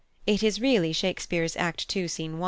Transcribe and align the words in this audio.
It 0.25 0.41
is 0.41 0.59
really 0.59 0.93
Shakespeare's 0.93 1.55
Act 1.55 1.95
ii., 1.95 2.07
Scene 2.07 2.31
1. 2.33 2.39